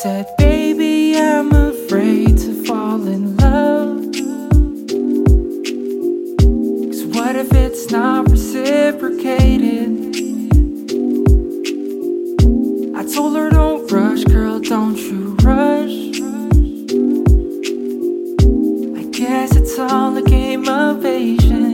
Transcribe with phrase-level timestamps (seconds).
[0.00, 4.00] said, Baby, I'm afraid to fall in love.
[6.88, 9.90] Cause what if it's not reciprocated?
[12.96, 16.20] I told her, Don't rush, girl, don't you rush.
[18.98, 21.71] I guess it's all a game of patience.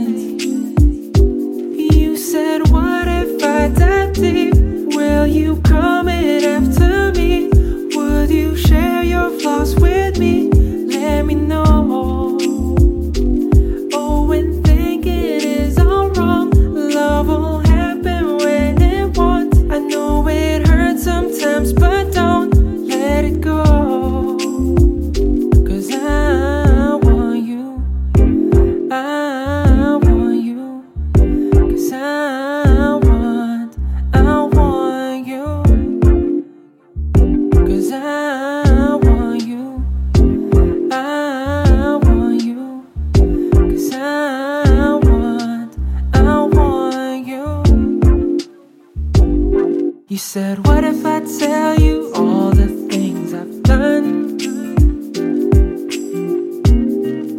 [50.19, 54.37] You said, What if I tell you all the things I've done?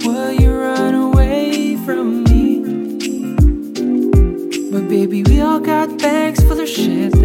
[0.06, 2.62] Will you run away from me?
[4.72, 7.19] But baby, we all got bags full of shit.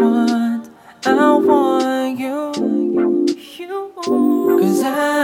[0.00, 0.68] want,
[1.04, 3.26] I want you.
[4.60, 5.19] Cause I